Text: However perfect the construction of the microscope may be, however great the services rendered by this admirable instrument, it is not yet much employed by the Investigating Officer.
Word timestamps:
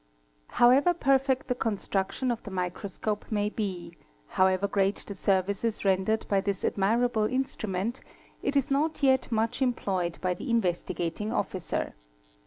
However 0.57 0.95
perfect 0.95 1.47
the 1.47 1.53
construction 1.53 2.31
of 2.31 2.41
the 2.41 2.49
microscope 2.49 3.27
may 3.31 3.49
be, 3.49 3.95
however 4.29 4.67
great 4.67 4.95
the 5.05 5.13
services 5.13 5.85
rendered 5.85 6.25
by 6.27 6.41
this 6.41 6.65
admirable 6.65 7.25
instrument, 7.25 8.01
it 8.41 8.55
is 8.55 8.71
not 8.71 9.03
yet 9.03 9.31
much 9.31 9.61
employed 9.61 10.17
by 10.19 10.33
the 10.33 10.49
Investigating 10.49 11.31
Officer. 11.31 11.93